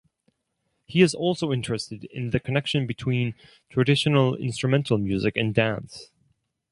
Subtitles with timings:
[0.87, 3.35] He is also interested in the connection between
[3.69, 6.09] traditional instrumental music and dance.